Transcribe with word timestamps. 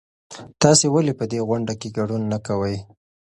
تاسې 0.61 0.85
ولې 0.93 1.13
په 1.19 1.25
دې 1.31 1.39
غونډه 1.47 1.73
کې 1.79 1.89
ګډون 1.97 2.21
نه 2.31 2.37
کوئ؟ 2.47 2.77